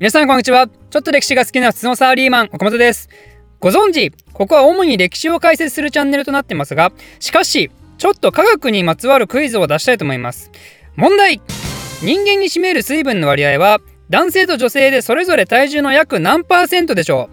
[0.00, 0.66] 皆さんこんにちは。
[0.66, 3.08] ちょっと歴史が好きな普通のサーリーマン、岡本です。
[3.60, 10.50] ご存知、ここは主に歴史を解説するチャンネルとなってますが、しかし、ちょっと科学にまつわるクイズを出したいと思います。
[10.96, 11.40] 問題
[12.02, 13.78] 人間に占める水分の割合は、
[14.10, 17.30] 男性と女性でそれぞれ体重の約何パーセントでしょ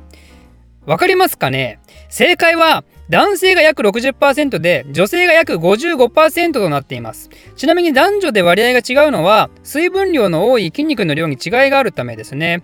[0.85, 1.79] うわかりますかね？
[2.09, 7.29] 正解は男性が約60%で女性が約55%となっています。
[7.57, 12.63] ちなみに男女で割合が違うのは水分量の多い筋肉の量に違いがあるためですね。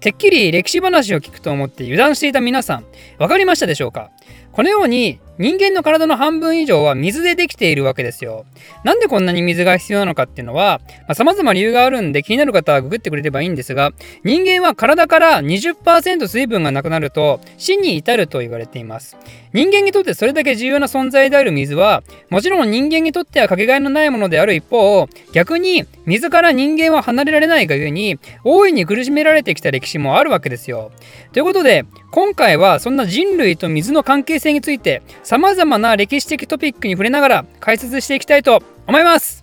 [0.00, 2.84] てっきり歴史話を聞くと思って油断していた皆さん
[3.18, 4.10] 分かりましたでしょうか？
[4.50, 8.44] このように人間の体の半分以上は水でできているわけですよ。
[8.84, 13.92] なんでこんなに水が必要なのかっていうのは、まあ、様々理由があるんで気になる方はググってくれればいいんですが、
[14.22, 19.16] 人間は体から20%水分がなくなると死に至ると言われています。
[19.52, 30.90] 人間にとってそれだけ重要な存在である水は、もちろん人間にとってはかけがえのないものである一方、逆に水から人間は離れられないがゆえに、大いに苦しめられてきた歴史もあるわけですよ。
[31.32, 39.42] ということで、今回はそんな人類と水の関係性について、様々な歴史的トピックに触れながら解説していきたいと思います。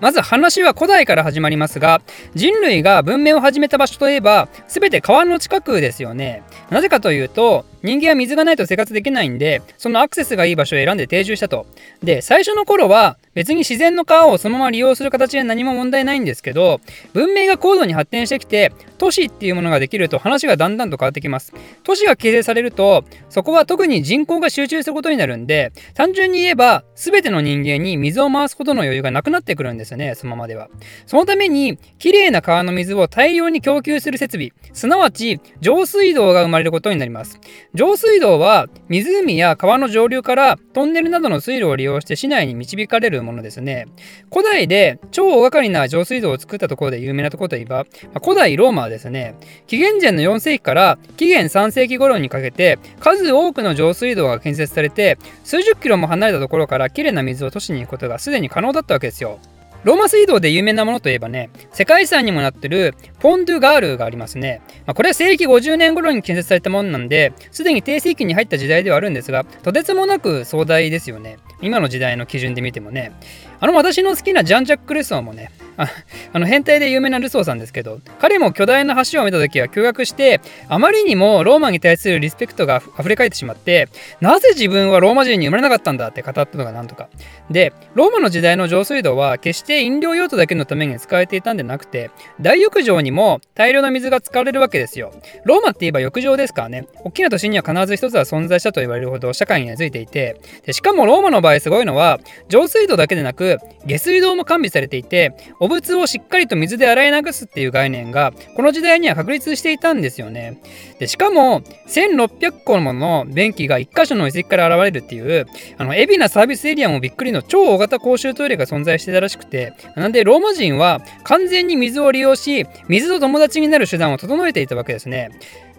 [0.00, 2.00] まず話は古代から始まりますが
[2.36, 6.44] 人類が文明を始めた場所といえば全て川の近くですよね。
[6.70, 11.66] なぜかというと人間は水がないと生活できないんでそのアクセスがいい場所を選んで定住したと。
[12.02, 16.80] で最初の頃は別に自然の川をそのまま利用する形で何も問題ないんですけど
[17.12, 21.52] 文明が高度に発展してきて都市っていうものができると話がだんだんと変わってきます。
[21.84, 30.68] 都市が形成されるとそこは特に人口が集中することになるんで単純に言えば全ての人間に水を回すことの余裕がなくなってくるんですよねそのままでは。
[31.06, 37.38] そのためにきれいな川の水を大量に供給する設備すなわち上水道が生まれることになります。
[37.74, 43.86] 上水道は湖や川の上流からトンネルなどの水路を利用して市内に導かれるものですね。
[44.32, 49.34] 古代で超大掛かりな上水道を作ったところで有名なところといえば、ま古代ローマはですね、
[49.66, 59.38] 紀元前の4世紀から紀元3世紀頃にかけて数多くの上水道が建設されて、数十キロも離れたところからきれいな水を都市に行くことがすでに可能だったわけですよ。
[59.84, 64.60] ローマ水道で有名なものといえばね、世界遺産にもなってるポンドゥガールがありますね。
[64.86, 71.38] まあ、これは西暦50年頃に建設されたものなんで、すでに低世紀に入った時代ではあるんですが、とてつもなく壮大ですよね。
[71.62, 73.12] 今の時代の基準で見てもね。
[73.60, 75.50] あの私の好きなジャン・ジャック・レソンもね、
[76.32, 83.88] あの変態で有名なルソーさんですけど、彼も巨大な橋を見た時は驚愕して、あまりにもローマに対するリスペクトが溢れ返ってしまって、
[84.20, 87.08] なぜ自分はローマ人に生まれなかったんだって語ったのがなんとか。
[87.50, 95.12] で、ローマの時代の上水道は決して飲料用途だけのために使われていたんでなくて、大浴場にも大量の水が使われるわけですよ。
[95.44, 102.18] ローマって言えば浴場ですからね、大きな都市には必ず一つは存在したと言われるほど社会に根付いていて、でしかもローマの場合すごいのは、
[102.48, 110.60] 上水道だけでなく、下水道も完備されていて、お物をしっかりと水で洗い流すっていう概念が、この時代には確立していたんですよね。
[110.98, 115.46] でしかも、1600個もの便器が1箇所の遺跡から現れるっていう、
[115.76, 125.30] あの、海老名サービスエリアもびっくりの超大型公衆トイレが存在してたらしくて、なんでローマ人は完全に水を利用し、水と友達になる手段を整えていたわけですね。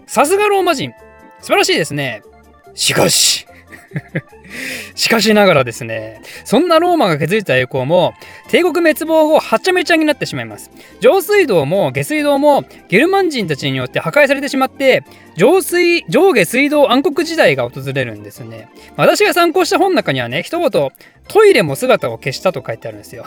[0.06, 0.92] さすがローマ人。
[1.40, 2.22] 素晴らしいですね。
[2.74, 3.46] しかし、
[5.00, 8.12] しかしながらですね、そんなローマが築いた栄光も、
[8.50, 10.70] 帝国滅亡後、はちゃめちゃになってしまいます。
[11.00, 15.02] 上水道も下水道もゲルマン人たちによって破壊されてしまって、
[15.36, 18.68] 上水、上下水道暗黒時代が訪れるんですね。
[18.98, 20.90] 私が参考した本の中にはね、一言、
[21.28, 23.24] トイレも姿を消したと書いてあるんですよ。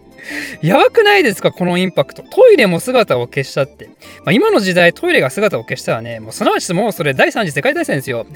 [0.60, 2.24] やばくないですかこのインパクト。
[2.24, 3.88] トイレも姿を消したって。
[4.24, 8.26] まあ、今の時代トイレが姿を消したらね、もうすなわちもうそれ第三次世界大戦ですよ。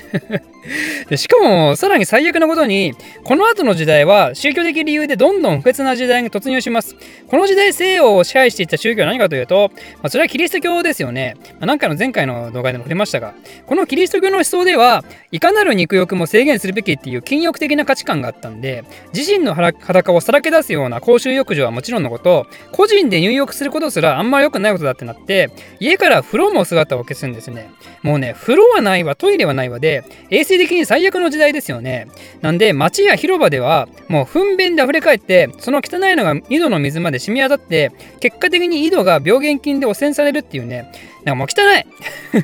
[1.09, 2.95] でしかも、さらに最悪なことに、
[3.25, 6.97] この後の時代は宗教的理由でどんどん不潔な時代に突入します。
[7.27, 11.37] この時代西洋を支配していった宗教は何かというと、まあ、それはキリスト教ですよね。
[11.53, 13.35] まあ、なんかの前回の動画でも触れましたが、
[13.67, 27.71] このキリスト教の思想では、いかなる肉欲も制限するべきっていう禁欲的な価値観があったんで、自身の裸をさらけ出すような公衆浴場はもちろんのこと、個人で入浴することすらあんま良くないことだってなって、家から風呂も姿を消すんですね。
[28.03, 32.09] もうね、風呂はないわ、トイレはないわで、衛生的に最悪の時代ですよね。
[32.41, 40.91] なんで、街や広場では、もう糞便で溢れ返って、その汚いのが井戸の水まで染み渡って、結果的に井戸が病原菌で汚染されるっていうね、
[41.25, 41.85] なんかもう汚い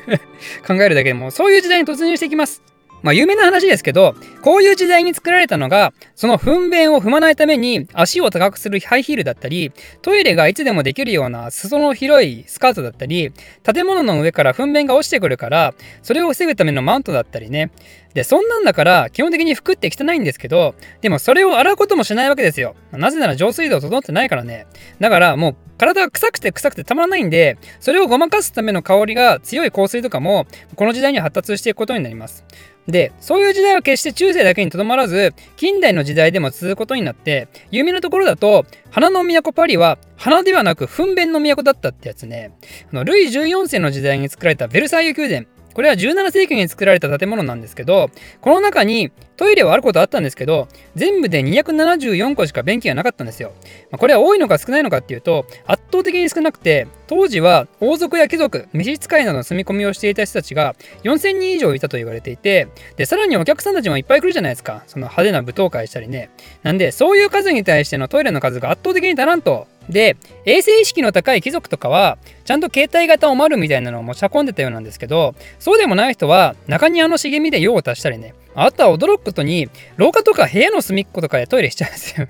[0.67, 2.61] 考えるだけでも、そういう時代に突入していきます。
[3.03, 4.15] まあ有名な話ですけど、
[4.47, 13.33] こういう時代に作られたのが、その糞便を踏まないために足を高くするハイヒールだったり、トイレがいつでもできるような裾の広いスカートだったり、
[13.63, 17.71] 建物の上から糞便が落ちてくるから、それを防ぐためのマウントだったりね。
[18.13, 22.73] で、そんなんだから、基本的に服って汚いんですけど、でもそれを洗うこともしないわけですよ。
[22.93, 24.65] なぜなら浄水道整ってないからね。
[25.01, 30.47] だからもう体が臭くて臭くてたまらないんで、それをごまかすための香りが強い香水とかも、
[30.77, 32.45] この時代には発達していくことになります。
[32.87, 42.51] で、そういう時代は決して中世だけにとどまらず、近代の時代でも続くことになって、有名なところだと、花の都パリは花ではなく糞便の都だったってやつね。
[42.91, 45.56] あのルイ14世の時代に作られたベルサイユ宮殿。
[45.77, 48.09] これは17世紀に作られた建物なんですけど、
[48.41, 53.53] この中にトイレはあることあったんですけど、全部で274個しか便器がなかったんですよ。
[53.91, 64.81] まあ、これは多いのか少ないのかっていうと、圧倒的に少なくて、当時は王族や貴族、召使いなどの住み込みをしていた人たちが4000人以上いたと言われていて、で、さらにお客さんたちもいっぱい来るじゃないですか。
[64.87, 66.31] その派手な舞踏会したりね。
[66.63, 82.27] なんで、そういう数に対してのトイレの数が圧倒的に足らんとで、衛生意識の高い貴族とかは、ちゃんと携帯型おまるみたいなのを持ち運んでたようなんですけど、そうでもない人は、中庭の茂みで用を足したりね、あとは驚くことに、廊下とか部屋の隅っことかでトイレしちゃうんですよ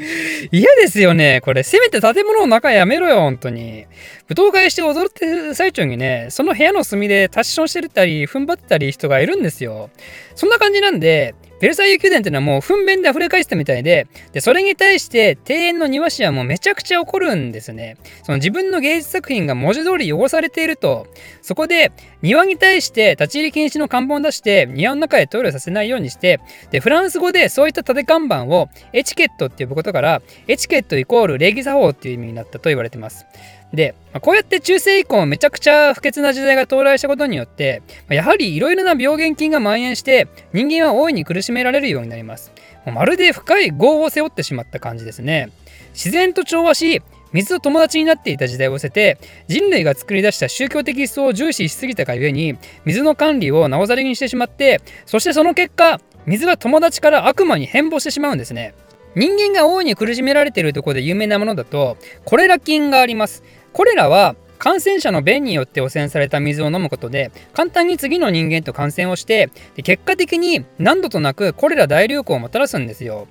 [0.50, 1.40] 嫌ですよね。
[1.42, 3.86] これ、せめて建物の中やめろよ、本当に。
[4.28, 9.90] 舞踏会して踊ってる最中にね、その部屋の隅でタッションしてたり、踏ん張ってたり人がいるんですよ。
[10.34, 17.98] そんな感じなんで、ベルサイユ宮殿っていうのはもう糞便で溢れ返したみたいで、で、それに対して庭園の庭師はもうめちゃくちゃ怒るんですね。
[18.24, 21.06] その自分の芸術作品が文字通り汚されていると、
[21.42, 21.92] そこで
[22.22, 26.40] 庭に対して立ち入り禁止の看板を出して、庭の中へトイレさせないようにして、
[26.70, 33.26] で、フランス語でそういった縦看板をエチケットって呼ぶことから、エチケットイコール礼儀作法っていう意味になったと言われてます。
[33.72, 42.52] で、まあこうやって中世以降めちゃくちゃ不潔な時代が到来したことによって、まやはりいろいろな病原菌が蔓延して人間は大いに苦しめられるようになります。
[42.86, 45.50] まるで深い業を背負ってしまった感じですね。
[45.92, 47.02] 自然と調和し、
[47.32, 58.74] 水と友達になっていた時代を捨てて人類が作り出した宗教的思想を重視しすぎたがゆえに水の管理をなおざりにしてしまってそしてその結果水が友達から悪魔に変貌してしまうんですね
[59.16, 73.26] 人間が大いに苦しめられているところで有名なものだとコレラ菌がありますこれらは感染者の便によって汚染された水を飲むことで簡単に次の人間と感染をしてで結果的に何度となくコレラ大流行をもたらすんですよ。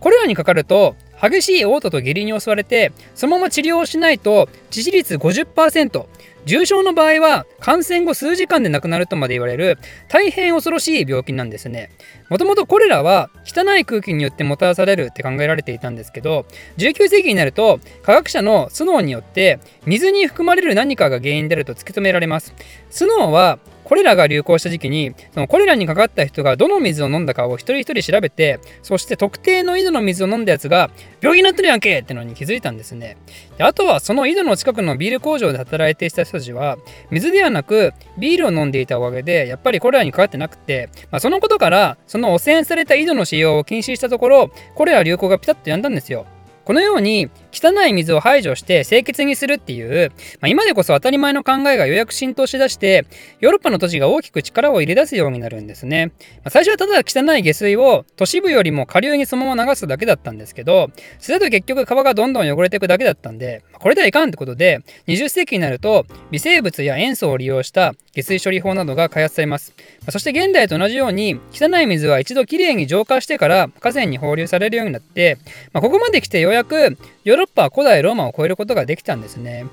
[0.00, 6.06] これらにかかると激しい嘔吐と下痢に襲われてそのまま治療をしないと致死率50%
[6.44, 11.90] 重症の場合は感染後数時間で亡くなるとまで言われる大変恐ろしい病気なんですね。
[12.28, 16.46] もともとこれらは汚い空気によってもたらされるって考えられていたんですけど
[16.78, 22.54] 19世紀になると科学者のスノーによって水に含まれる何かが原因であると突き止められます。
[22.90, 30.90] スノーはコレラが流行した時期にそのコレラにかかった人がどの水を飲んだかを一人一人調べてそして特定の井戸の水を飲んだやつが
[31.20, 33.16] 病気になってるやんけってのに気づいたんですね。
[33.58, 36.78] であとはその井戸の近くのビール工場で働いていた人たちは
[37.10, 46.26] 水ではなくビールを飲んでいたおかげでやっぱりコレラにかかってなくて、まあ、そのことからその汚染された井戸の使用を禁止したところコレラ流行がピタッとやんだんですよ。
[46.64, 50.10] このように汚い水を排除して清潔にするっていう、
[50.40, 53.06] まあ、今でこそ当たり前の考えがようやく浸透しだして
[53.40, 56.12] ヨーロッパの都市が大きく力を入れ出すようになるんですね、ま
[56.46, 75.38] あ、最初はただ汚い下水を都市部よりも下流にそのまま流すだけだったんですけどそれだと結局川がどんどん汚れていくだけだったんでこれではいかんってことで20世紀になると微生物や塩素を利用した下水処理法などが開発されます、まあ、そして現代と同じように汚い水は一度きれいに浄化してから河川に放流されるようになって、
[75.72, 79.66] まあ、ここまで来てようやくヨーロッパは古代ローマを超えることができたんですね。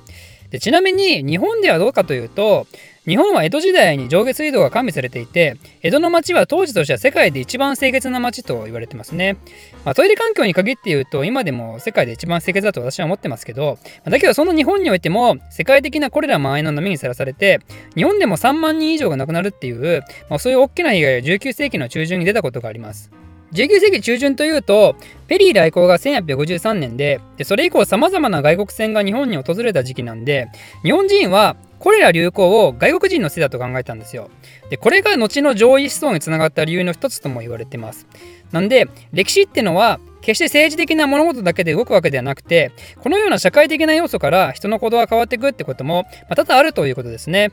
[0.52, 2.68] でちなみに日本ではどうかというと
[3.08, 9.38] 日本は江戸時代に上下水道が完備されていて江戸の町は当時としては世界で一番清潔な町と言われてますね、
[9.86, 17.62] まあ、トイレ環境に限って言うと今でも世界で一番清潔だと私は思ってますけどだけどその日本においても世界的なコレラ蔓延の波にさらされて
[17.96, 23.10] 日本でも3万人以上が亡くなるっていう、まあ、そういう大きな被害が19世紀の中旬に出たことがあります
[23.54, 24.96] 19世紀中旬というと、
[25.28, 30.48] ペリー来航が1853年で、でそれ以降様々な外国船が日本に訪れた時期なんで、
[30.84, 34.30] 日本人はコレラ流行を外国人のせいだと考えたんですよ。
[34.70, 38.08] で、これが後の上位思想につながった理由の一つとも言われてます。
[38.52, 47.52] なんで、歴史ってのは、決して政治的な物事だけで動くわけではなくて、このような社会的な要素から人の行動が変わっていくってことも、まあ、多々あるということですね。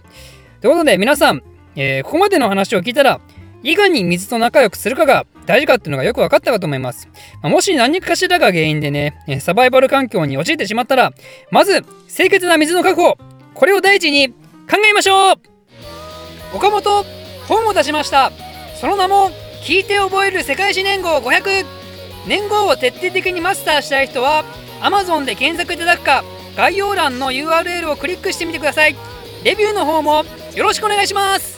[0.61, 1.43] ということで皆さん、
[1.77, 3.21] えー、ここまでの話を聞いたら、
[3.63, 7.09] いかに水と仲良くするかが大事かっていうのがよく分かったかと思います。
[7.43, 11.15] まあ、もし何かしらが原因でね、サバイバル環境に陥ってしまったら、
[11.51, 11.83] まず
[12.15, 13.17] 清潔な水の確保、
[13.55, 15.35] これを第一に考えましょう。
[16.55, 17.03] 岡本、
[17.49, 18.31] 本を出しました。
[18.79, 19.31] その名も
[19.65, 21.19] 聞いて覚える世界史年号。
[21.19, 21.65] 500
[22.27, 24.45] 年号を徹底的にマスターしたい人は
[24.83, 26.25] Amazon で検索いただくか
[26.59, 28.95] 概要欄の URL をクリックしてみてください。
[29.45, 30.25] レビューの方も
[30.55, 31.58] よろしくお願いします。